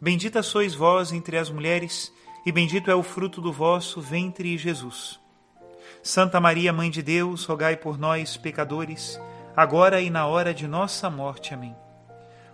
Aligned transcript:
Bendita 0.00 0.44
sois 0.44 0.76
vós 0.76 1.12
entre 1.12 1.36
as 1.36 1.50
mulheres, 1.50 2.12
e 2.46 2.52
bendito 2.52 2.88
é 2.88 2.94
o 2.94 3.02
fruto 3.02 3.40
do 3.40 3.52
vosso 3.52 4.00
ventre, 4.00 4.56
Jesus. 4.56 5.18
Santa 6.00 6.40
Maria, 6.40 6.72
Mãe 6.72 6.88
de 6.88 7.02
Deus, 7.02 7.44
rogai 7.44 7.76
por 7.76 7.98
nós, 7.98 8.36
pecadores, 8.36 9.20
agora 9.56 10.00
e 10.00 10.08
na 10.08 10.24
hora 10.24 10.54
de 10.54 10.68
nossa 10.68 11.10
morte. 11.10 11.52
Amém. 11.52 11.74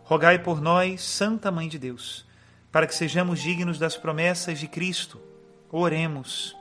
Rogai 0.05 0.39
por 0.39 0.59
nós, 0.59 1.03
Santa 1.03 1.51
Mãe 1.51 1.69
de 1.69 1.79
Deus, 1.79 2.25
para 2.73 2.87
que 2.87 2.95
sejamos 2.95 3.43
dignos 3.43 3.79
das 3.79 3.95
promessas 3.95 4.59
de 4.59 4.67
Cristo. 4.67 5.21
Oremos 5.71 6.57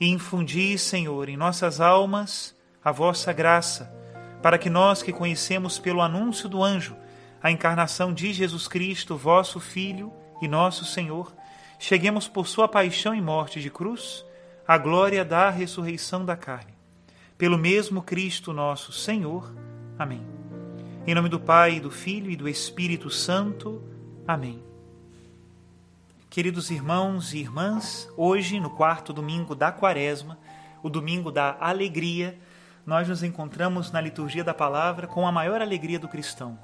e 0.00 0.08
infundi, 0.08 0.76
Senhor, 0.78 1.28
em 1.28 1.36
nossas 1.36 1.80
almas 1.80 2.56
a 2.84 2.90
vossa 2.90 3.32
graça, 3.32 3.88
para 4.42 4.58
que 4.58 4.68
nós 4.68 5.00
que 5.00 5.12
conhecemos 5.12 5.78
pelo 5.78 6.02
anúncio 6.02 6.48
do 6.48 6.60
anjo 6.60 6.96
a 7.42 7.50
encarnação 7.50 8.12
de 8.12 8.32
Jesus 8.32 8.66
Cristo, 8.66 9.16
vosso 9.16 9.60
Filho 9.60 10.12
e 10.40 10.48
nosso 10.48 10.84
Senhor, 10.84 11.32
cheguemos 11.78 12.26
por 12.26 12.46
sua 12.46 12.68
paixão 12.68 13.14
e 13.14 13.20
morte 13.20 13.60
de 13.60 13.70
cruz 13.70 14.24
à 14.66 14.76
glória 14.76 15.24
da 15.24 15.50
ressurreição 15.50 16.24
da 16.24 16.36
carne. 16.36 16.74
Pelo 17.36 17.56
mesmo 17.56 18.02
Cristo 18.02 18.52
nosso 18.52 18.92
Senhor. 18.92 19.54
Amém. 19.98 20.26
Em 21.06 21.14
nome 21.14 21.28
do 21.28 21.40
Pai, 21.40 21.80
do 21.80 21.90
Filho 21.90 22.30
e 22.30 22.36
do 22.36 22.48
Espírito 22.48 23.08
Santo. 23.08 23.82
Amém. 24.26 24.62
Queridos 26.28 26.70
irmãos 26.70 27.32
e 27.32 27.38
irmãs, 27.38 28.08
hoje, 28.16 28.60
no 28.60 28.68
quarto 28.68 29.12
domingo 29.12 29.54
da 29.54 29.72
Quaresma, 29.72 30.38
o 30.82 30.90
domingo 30.90 31.32
da 31.32 31.56
alegria, 31.58 32.38
nós 32.84 33.08
nos 33.08 33.22
encontramos 33.22 33.90
na 33.90 34.00
liturgia 34.00 34.44
da 34.44 34.52
palavra 34.52 35.06
com 35.06 35.26
a 35.26 35.32
maior 35.32 35.62
alegria 35.62 35.98
do 35.98 36.06
cristão, 36.06 36.58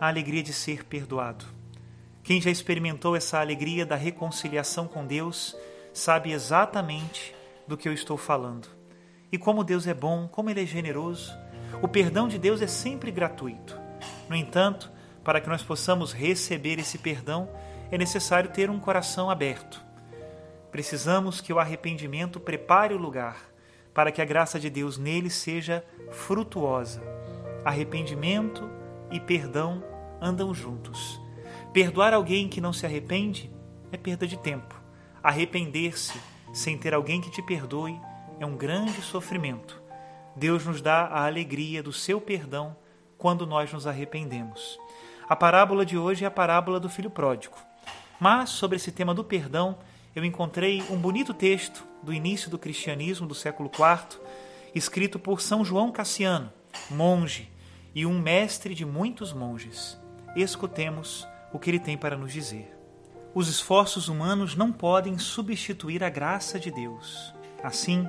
a 0.00 0.08
alegria 0.08 0.42
de 0.42 0.52
ser 0.52 0.84
perdoado. 0.84 1.44
Quem 2.22 2.40
já 2.40 2.50
experimentou 2.50 3.14
essa 3.14 3.38
alegria 3.38 3.84
da 3.84 3.96
reconciliação 3.96 4.86
com 4.86 5.06
Deus 5.06 5.54
sabe 5.92 6.32
exatamente 6.32 7.34
do 7.68 7.76
que 7.76 7.88
eu 7.88 7.92
estou 7.92 8.16
falando. 8.16 8.68
E 9.30 9.36
como 9.36 9.62
Deus 9.62 9.86
é 9.86 9.94
bom, 9.94 10.26
como 10.26 10.48
Ele 10.48 10.62
é 10.62 10.66
generoso, 10.66 11.32
o 11.82 11.88
perdão 11.88 12.28
de 12.28 12.38
Deus 12.38 12.62
é 12.62 12.66
sempre 12.66 13.10
gratuito. 13.10 13.78
No 14.28 14.34
entanto, 14.34 14.90
para 15.22 15.40
que 15.40 15.48
nós 15.48 15.62
possamos 15.62 16.12
receber 16.12 16.78
esse 16.78 16.98
perdão, 16.98 17.48
é 17.90 17.98
necessário 17.98 18.50
ter 18.50 18.70
um 18.70 18.80
coração 18.80 19.30
aberto. 19.30 19.84
Precisamos 20.70 21.40
que 21.40 21.52
o 21.52 21.58
arrependimento 21.58 22.40
prepare 22.40 22.94
o 22.94 22.98
lugar 22.98 23.36
para 23.92 24.12
que 24.12 24.22
a 24.22 24.24
graça 24.24 24.58
de 24.58 24.70
Deus 24.70 24.96
nele 24.96 25.28
seja 25.28 25.84
frutuosa. 26.10 27.02
Arrependimento 27.64 28.70
e 29.10 29.18
perdão 29.18 29.82
andam 30.20 30.52
juntos. 30.52 31.20
Perdoar 31.72 32.12
alguém 32.12 32.48
que 32.48 32.60
não 32.60 32.72
se 32.72 32.84
arrepende 32.84 33.50
é 33.92 33.96
perda 33.96 34.26
de 34.26 34.36
tempo. 34.36 34.74
Arrepender-se 35.22 36.20
sem 36.52 36.76
ter 36.76 36.94
alguém 36.94 37.20
que 37.20 37.30
te 37.30 37.42
perdoe 37.42 38.00
é 38.38 38.46
um 38.46 38.56
grande 38.56 39.00
sofrimento. 39.02 39.80
Deus 40.34 40.64
nos 40.64 40.80
dá 40.80 41.06
a 41.06 41.26
alegria 41.26 41.82
do 41.82 41.92
seu 41.92 42.20
perdão 42.20 42.76
quando 43.18 43.46
nós 43.46 43.72
nos 43.72 43.86
arrependemos. 43.86 44.78
A 45.28 45.36
parábola 45.36 45.84
de 45.84 45.96
hoje 45.98 46.24
é 46.24 46.26
a 46.26 46.30
parábola 46.30 46.80
do 46.80 46.88
filho 46.88 47.10
pródigo. 47.10 47.56
Mas 48.18 48.50
sobre 48.50 48.76
esse 48.76 48.90
tema 48.90 49.14
do 49.14 49.22
perdão, 49.22 49.78
eu 50.14 50.24
encontrei 50.24 50.82
um 50.90 50.96
bonito 50.96 51.32
texto 51.32 51.84
do 52.02 52.12
início 52.12 52.50
do 52.50 52.58
cristianismo 52.58 53.26
do 53.26 53.34
século 53.34 53.70
IV, 53.72 54.20
escrito 54.74 55.18
por 55.18 55.40
São 55.40 55.64
João 55.64 55.92
Cassiano, 55.92 56.52
monge 56.90 57.50
e 57.94 58.06
um 58.06 58.18
mestre 58.18 58.74
de 58.74 58.84
muitos 58.84 59.32
monges. 59.32 59.99
Escutemos 60.36 61.26
o 61.52 61.58
que 61.58 61.70
ele 61.70 61.78
tem 61.78 61.96
para 61.96 62.16
nos 62.16 62.32
dizer. 62.32 62.76
Os 63.34 63.48
esforços 63.48 64.08
humanos 64.08 64.56
não 64.56 64.72
podem 64.72 65.18
substituir 65.18 66.02
a 66.02 66.10
graça 66.10 66.58
de 66.58 66.70
Deus. 66.70 67.34
Assim, 67.62 68.08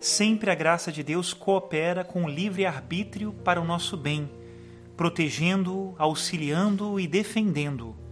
sempre 0.00 0.50
a 0.50 0.54
graça 0.54 0.90
de 0.90 1.02
Deus 1.02 1.32
coopera 1.34 2.04
com 2.04 2.24
o 2.24 2.28
livre 2.28 2.64
arbítrio 2.64 3.32
para 3.32 3.60
o 3.60 3.64
nosso 3.64 3.96
bem, 3.96 4.30
protegendo-o, 4.96 5.94
auxiliando-o 5.98 6.98
e 6.98 7.06
defendendo-o 7.06 8.04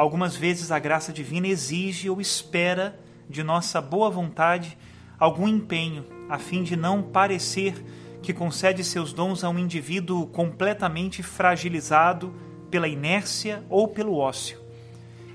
Algumas 0.00 0.34
vezes 0.34 0.70
a 0.70 0.78
graça 0.78 1.12
divina 1.12 1.46
exige 1.46 2.08
ou 2.08 2.22
espera 2.22 2.98
de 3.28 3.42
nossa 3.42 3.82
boa 3.82 4.08
vontade 4.08 4.78
algum 5.18 5.46
empenho, 5.46 6.06
a 6.26 6.38
fim 6.38 6.62
de 6.62 6.74
não 6.74 7.02
parecer 7.02 7.74
que 8.22 8.32
concede 8.32 8.82
seus 8.82 9.12
dons 9.12 9.44
a 9.44 9.50
um 9.50 9.58
indivíduo 9.58 10.26
completamente 10.28 11.22
fragilizado 11.22 12.34
pela 12.70 12.88
inércia 12.88 13.64
ou 13.68 13.88
pelo 13.88 14.16
ócio. 14.16 14.58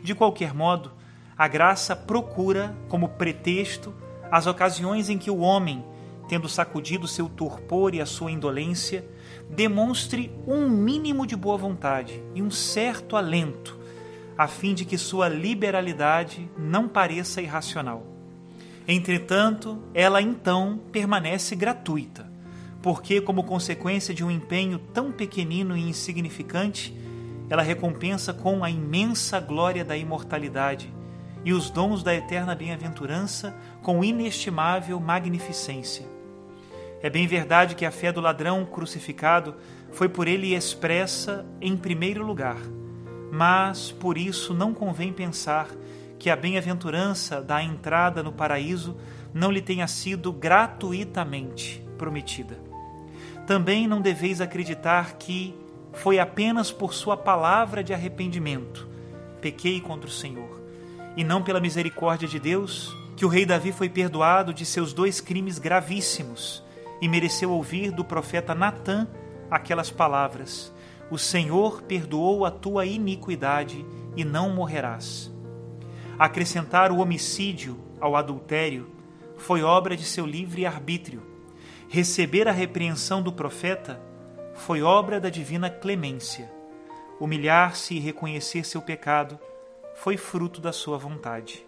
De 0.04 0.16
qualquer 0.16 0.54
modo, 0.54 0.92
a 1.38 1.48
graça 1.48 1.96
procura 1.96 2.76
como 2.88 3.10
pretexto 3.10 3.94
as 4.32 4.48
ocasiões 4.48 5.10
em 5.10 5.18
que 5.18 5.30
o 5.30 5.40
homem, 5.40 5.84
tendo 6.28 6.48
sacudido 6.48 7.08
seu 7.08 7.28
torpor 7.28 7.94
e 7.94 8.02
a 8.02 8.06
sua 8.06 8.32
indolência, 8.32 9.06
demonstre 9.50 10.32
um 10.48 10.70
mínimo 10.70 11.28
de 11.28 11.36
boa 11.36 11.58
vontade 11.58 12.24
e 12.34 12.42
um 12.42 12.50
certo 12.50 13.16
alento 13.16 13.86
a 14.38 14.48
fim 14.48 14.74
de 14.74 14.84
que 14.84 14.98
sua 14.98 15.30
liberalidade 15.30 16.50
não 16.58 16.88
pareça 16.88 17.42
irracional. 17.42 18.06
Entretanto, 18.88 19.82
ela 19.94 20.22
então 20.22 20.80
permanece 20.92 21.56
gratuita, 21.56 22.30
porque, 22.82 23.20
como 23.20 23.44
consequência 23.44 24.14
de 24.14 24.24
um 24.24 24.30
empenho 24.30 24.78
tão 24.94 25.12
pequenino 25.12 25.76
e 25.76 25.90
insignificante, 25.90 26.96
ela 27.50 27.62
recompensa 27.62 28.34
com 28.34 28.64
a 28.64 28.70
imensa 28.70 29.40
glória 29.40 29.84
da 29.84 29.96
imortalidade 29.96 30.94
e 31.44 31.54
os 31.54 31.70
dons 31.70 32.02
da 32.02 32.14
eterna 32.14 32.56
bem-aventurança 32.56 33.56
com 33.82 34.04
inestimável 34.04 35.00
magnificência. 35.00 36.06
É 37.02 37.10
bem 37.10 37.28
verdade 37.28 37.76
que 37.76 37.86
a 37.86 37.92
fé 37.92 38.12
do 38.12 38.22
ladrão 38.22 38.66
crucificado 38.66 39.56
foi 39.92 40.10
por 40.10 40.28
ele 40.28 40.56
expressa 40.56 41.46
em 41.62 41.78
primeiro 41.78 42.26
lugar 42.26 42.58
mas 43.36 43.92
por 43.92 44.18
isso 44.18 44.54
não 44.54 44.74
convém 44.74 45.12
pensar 45.12 45.68
que 46.18 46.30
a 46.30 46.38
bem-aventurança 46.38 47.42
da 47.42 47.62
entrada 47.62 48.24
no 48.24 48.32
paraíso 48.32 48.96
não 49.34 49.52
lhe 49.52 49.62
tenha 49.62 49.88
sido 49.88 50.32
gratuitamente 50.32 51.86
prometida. 51.98 52.58
Também 53.46 53.88
não 53.88 54.00
deveis 54.00 54.40
acreditar 54.40 55.18
que 55.18 55.54
foi 55.96 56.20
apenas 56.20 56.72
por 56.72 56.94
sua 56.94 57.18
palavra 57.18 57.84
de 57.84 57.94
arrependimento 57.94 58.96
pequei 59.46 59.80
contra 59.80 60.10
o 60.10 60.12
Senhor, 60.12 60.60
e 61.16 61.24
não 61.24 61.44
pela 61.44 61.60
misericórdia 61.60 62.28
de 62.28 62.40
Deus 62.40 62.98
que 63.16 63.24
o 63.24 63.30
rei 63.30 63.46
Davi 63.46 63.72
foi 63.72 63.88
perdoado 63.88 64.52
de 64.52 64.66
seus 64.66 64.92
dois 64.92 65.22
crimes 65.22 65.60
gravíssimos 65.60 66.64
e 67.00 67.08
mereceu 67.08 67.52
ouvir 67.52 67.92
do 67.92 68.04
profeta 68.04 68.56
Natã 68.56 69.08
aquelas 69.52 69.92
palavras: 69.92 70.74
o 71.12 71.18
Senhor 71.20 71.84
perdoou 71.84 72.44
a 72.44 72.50
tua 72.50 72.88
iniquidade 72.88 73.86
e 74.16 74.26
não 74.26 74.50
morrerás. 74.50 75.32
Acrescentar 76.18 76.92
o 76.92 76.98
homicídio 76.98 77.78
ao 78.02 78.16
adultério 78.16 78.90
foi 79.38 79.62
obra 79.62 79.96
de 79.96 80.06
seu 80.06 80.26
livre 80.26 80.66
arbítrio. 80.66 81.22
Receber 81.88 82.48
a 82.48 82.52
repreensão 82.52 83.22
do 83.22 83.32
profeta 83.32 84.02
foi 84.56 84.82
obra 84.82 85.20
da 85.20 85.30
divina 85.30 85.70
clemência. 85.70 86.52
Humilhar-se 87.20 87.96
e 87.96 88.00
reconhecer 88.00 88.66
seu 88.66 88.82
pecado 88.82 89.38
foi 89.96 90.18
fruto 90.18 90.60
da 90.60 90.72
sua 90.74 90.98
vontade. 90.98 91.66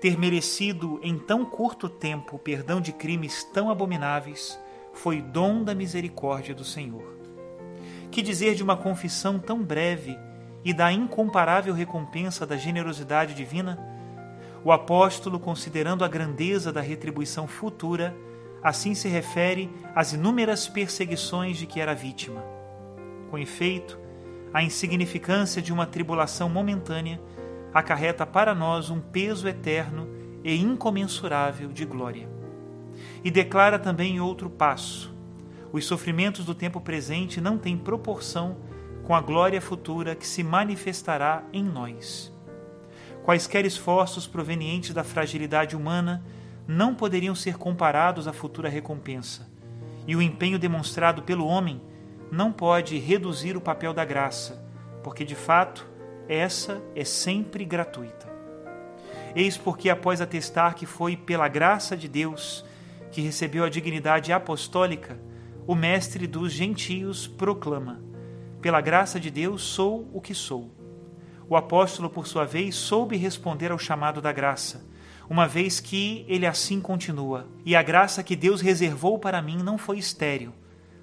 Ter 0.00 0.18
merecido 0.18 0.98
em 1.02 1.18
tão 1.18 1.44
curto 1.44 1.88
tempo 1.88 2.36
o 2.36 2.38
perdão 2.38 2.80
de 2.80 2.92
crimes 2.92 3.44
tão 3.44 3.70
abomináveis 3.70 4.58
foi 4.92 5.20
dom 5.20 5.62
da 5.62 5.74
misericórdia 5.74 6.54
do 6.54 6.64
Senhor. 6.64 7.16
Que 8.10 8.22
dizer 8.22 8.54
de 8.54 8.62
uma 8.62 8.76
confissão 8.76 9.38
tão 9.38 9.62
breve 9.62 10.18
e 10.64 10.72
da 10.72 10.90
incomparável 10.90 11.74
recompensa 11.74 12.46
da 12.46 12.56
generosidade 12.56 13.34
divina? 13.34 13.78
O 14.64 14.72
apóstolo, 14.72 15.38
considerando 15.38 16.04
a 16.04 16.08
grandeza 16.08 16.72
da 16.72 16.80
retribuição 16.80 17.46
futura, 17.46 18.16
assim 18.62 18.94
se 18.94 19.08
refere 19.08 19.70
às 19.94 20.12
inúmeras 20.12 20.68
perseguições 20.68 21.56
de 21.56 21.66
que 21.66 21.80
era 21.80 21.94
vítima. 21.94 22.42
Com 23.30 23.38
efeito, 23.38 23.98
a 24.52 24.62
insignificância 24.62 25.60
de 25.60 25.72
uma 25.72 25.86
tribulação 25.86 26.48
momentânea 26.48 27.20
acarreta 27.72 28.26
para 28.26 28.54
nós 28.54 28.90
um 28.90 29.00
peso 29.00 29.46
eterno 29.46 30.08
e 30.42 30.56
incomensurável 30.56 31.68
de 31.68 31.84
glória. 31.84 32.28
E 33.22 33.30
declara 33.30 33.78
também 33.78 34.20
outro 34.20 34.48
passo: 34.48 35.14
os 35.72 35.84
sofrimentos 35.84 36.44
do 36.44 36.54
tempo 36.54 36.80
presente 36.80 37.40
não 37.40 37.58
têm 37.58 37.76
proporção 37.76 38.56
com 39.04 39.14
a 39.14 39.20
glória 39.20 39.60
futura 39.60 40.14
que 40.14 40.26
se 40.26 40.42
manifestará 40.42 41.44
em 41.52 41.64
nós. 41.64 42.32
Quaisquer 43.24 43.66
esforços 43.66 44.26
provenientes 44.26 44.94
da 44.94 45.04
fragilidade 45.04 45.76
humana 45.76 46.24
não 46.68 46.94
poderiam 46.94 47.34
ser 47.34 47.56
comparados 47.56 48.28
à 48.28 48.32
futura 48.32 48.68
recompensa, 48.68 49.50
e 50.06 50.14
o 50.14 50.20
empenho 50.20 50.58
demonstrado 50.58 51.22
pelo 51.22 51.46
homem 51.46 51.80
não 52.30 52.52
pode 52.52 52.98
reduzir 52.98 53.56
o 53.56 53.60
papel 53.60 53.94
da 53.94 54.04
graça, 54.04 54.62
porque 55.02 55.24
de 55.24 55.34
fato 55.34 55.88
essa 56.28 56.82
é 56.94 57.04
sempre 57.04 57.64
gratuita. 57.64 58.28
Eis 59.34 59.56
porque, 59.56 59.88
após 59.88 60.20
atestar 60.20 60.74
que 60.74 60.84
foi 60.84 61.16
pela 61.16 61.48
graça 61.48 61.96
de 61.96 62.06
Deus 62.06 62.64
que 63.10 63.22
recebeu 63.22 63.64
a 63.64 63.70
dignidade 63.70 64.32
apostólica, 64.32 65.18
o 65.66 65.74
Mestre 65.74 66.26
dos 66.26 66.52
gentios 66.52 67.26
proclama: 67.26 68.02
Pela 68.60 68.80
graça 68.80 69.18
de 69.18 69.30
Deus 69.30 69.62
sou 69.62 70.08
o 70.12 70.20
que 70.20 70.34
sou. 70.34 70.70
O 71.48 71.56
apóstolo, 71.56 72.10
por 72.10 72.26
sua 72.26 72.44
vez, 72.44 72.74
soube 72.74 73.16
responder 73.16 73.70
ao 73.72 73.78
chamado 73.78 74.20
da 74.20 74.32
graça, 74.32 74.86
uma 75.28 75.46
vez 75.46 75.80
que 75.80 76.24
ele 76.28 76.46
assim 76.46 76.80
continua: 76.80 77.46
E 77.64 77.76
a 77.76 77.82
graça 77.82 78.22
que 78.22 78.34
Deus 78.34 78.60
reservou 78.60 79.18
para 79.18 79.42
mim 79.42 79.62
não 79.62 79.76
foi 79.76 79.98
estéril. 79.98 80.52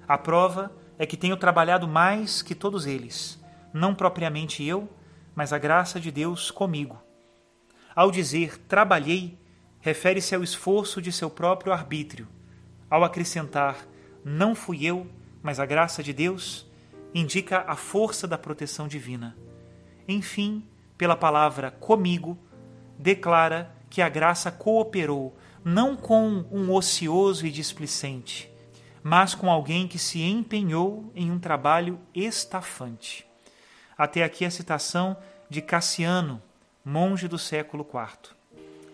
A 0.06 0.18
prova 0.18 0.72
é 0.98 1.06
que 1.06 1.16
tenho 1.16 1.36
trabalhado 1.36 1.86
mais 1.86 2.42
que 2.42 2.54
todos 2.54 2.86
eles, 2.86 3.42
não 3.72 3.94
propriamente 3.94 4.64
eu, 4.64 4.88
mas 5.34 5.52
a 5.52 5.58
graça 5.58 6.00
de 6.00 6.10
Deus 6.10 6.50
comigo. 6.50 7.00
Ao 7.94 8.10
dizer 8.10 8.58
trabalhei, 8.66 9.38
refere-se 9.80 10.34
ao 10.34 10.42
esforço 10.42 11.00
de 11.00 11.12
seu 11.12 11.30
próprio 11.30 11.72
arbítrio. 11.72 12.26
Ao 12.90 13.04
acrescentar 13.04 13.86
não 14.24 14.54
fui 14.54 14.84
eu, 14.84 15.06
mas 15.42 15.60
a 15.60 15.66
graça 15.66 16.02
de 16.02 16.12
Deus, 16.12 16.66
indica 17.14 17.64
a 17.66 17.76
força 17.76 18.26
da 18.26 18.36
proteção 18.36 18.88
divina. 18.88 19.36
Enfim, 20.08 20.64
pela 20.98 21.16
palavra 21.16 21.70
comigo, 21.70 22.36
declara 22.98 23.75
que 23.96 24.02
a 24.02 24.10
graça 24.10 24.52
cooperou 24.52 25.34
não 25.64 25.96
com 25.96 26.44
um 26.52 26.70
ocioso 26.70 27.46
e 27.46 27.50
displicente, 27.50 28.46
mas 29.02 29.34
com 29.34 29.50
alguém 29.50 29.88
que 29.88 29.98
se 29.98 30.20
empenhou 30.20 31.10
em 31.14 31.30
um 31.30 31.38
trabalho 31.38 31.98
estafante. 32.14 33.26
Até 33.96 34.22
aqui 34.22 34.44
a 34.44 34.50
citação 34.50 35.16
de 35.48 35.62
Cassiano, 35.62 36.42
monge 36.84 37.26
do 37.26 37.38
século 37.38 37.88
IV. 37.90 38.36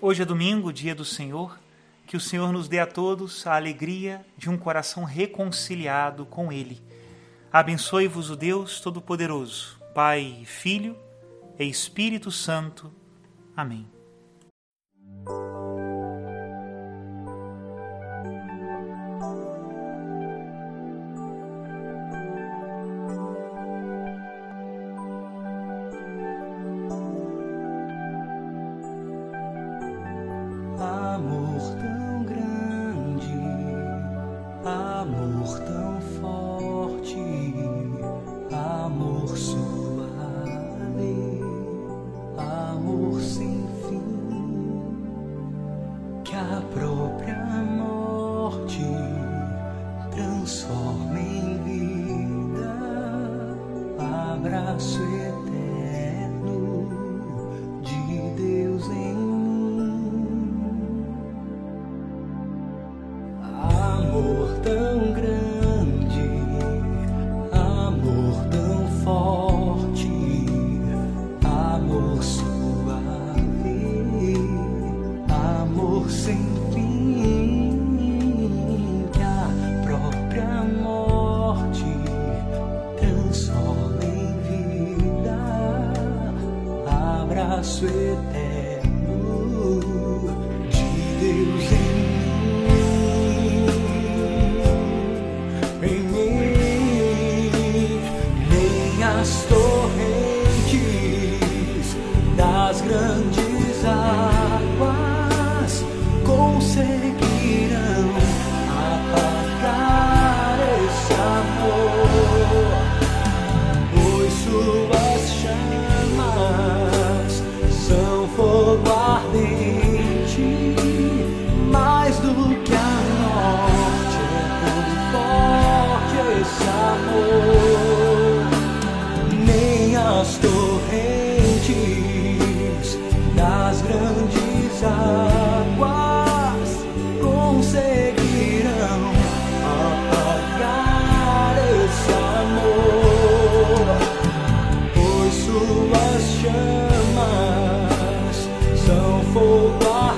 Hoje 0.01 0.23
é 0.23 0.25
domingo, 0.25 0.73
dia 0.73 0.95
do 0.95 1.05
Senhor, 1.05 1.59
que 2.07 2.17
o 2.17 2.21
Senhor 2.21 2.53
nos 2.53 2.69
dê 2.69 2.79
a 2.79 2.87
todos 2.87 3.45
a 3.45 3.57
alegria 3.57 4.25
de 4.39 4.49
um 4.49 4.57
coração 4.57 5.03
reconciliado 5.03 6.25
com 6.27 6.53
Ele. 6.53 6.81
Abençoe-vos 7.53 8.31
o 8.31 8.37
Deus 8.37 8.79
Todo-Poderoso, 8.79 9.81
Pai, 9.93 10.45
Filho 10.47 10.97
e 11.59 11.65
Espírito 11.65 12.31
Santo. 12.31 12.93
Amém. 13.57 14.02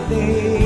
day. 0.08 0.63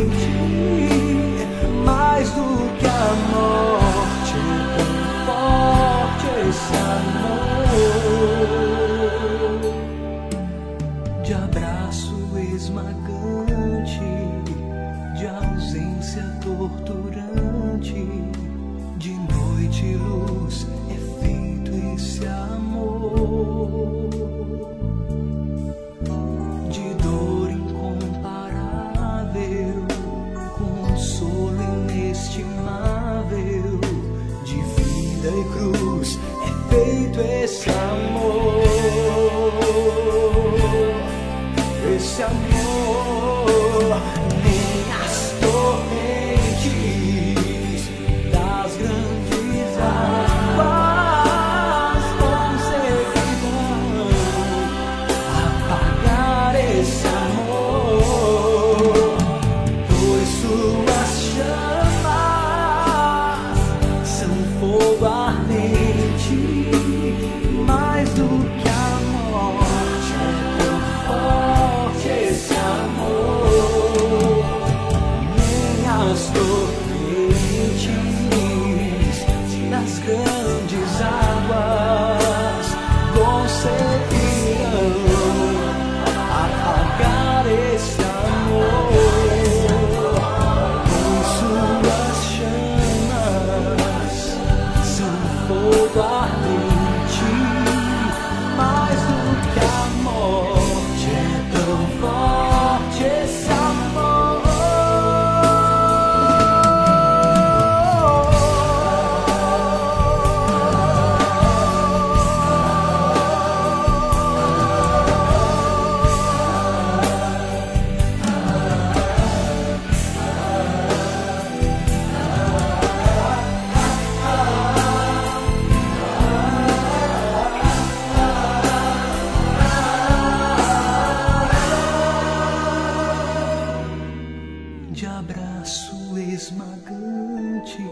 abraço 135.38 136.18
esmagante 136.18 137.86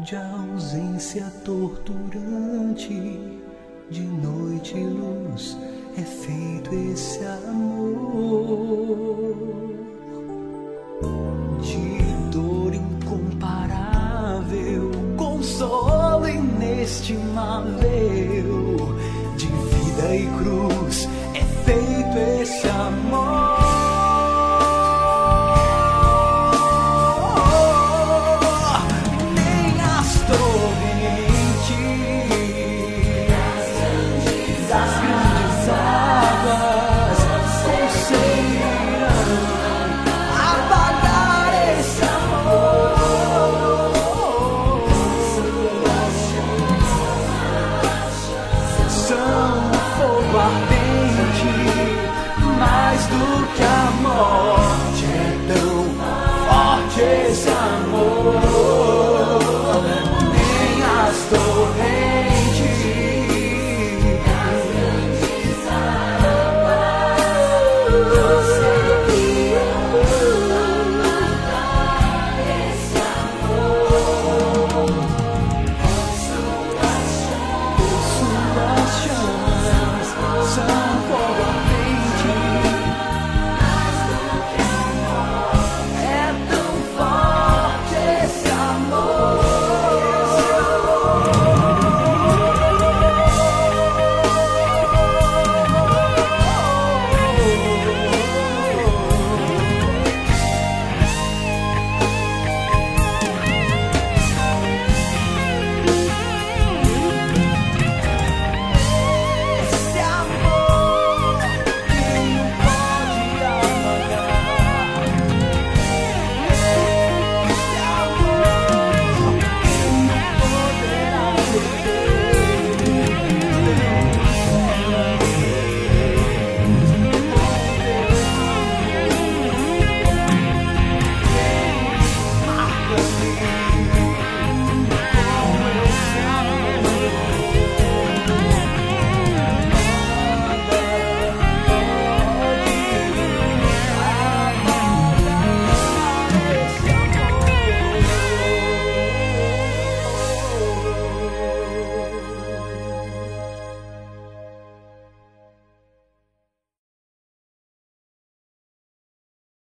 de 0.00 0.16
ausência 0.16 1.30
torturante, 1.44 3.20
de 3.90 4.02
noite 4.02 4.76
e 4.76 4.84
luz 4.84 5.56
é 5.96 6.02
feito 6.02 6.74
esse 6.92 7.24
amor. 7.24 7.88
De 11.60 11.98
dor 12.30 12.74
incomparável, 12.74 14.90
consolo 15.16 16.28
inestimável. 16.28 18.27
do 53.10 53.46
que 53.54 53.62
a 53.62 53.90
morte. 54.02 54.57